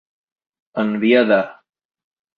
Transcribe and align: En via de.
En 0.83 0.95
via 1.05 1.23
de. 1.33 1.41